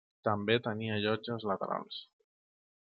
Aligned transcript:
També 0.27 0.55
tenia 0.67 0.97
llotges 1.05 1.47
laterals. 1.53 2.03